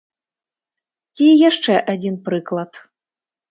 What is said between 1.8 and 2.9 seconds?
адзін прыклад.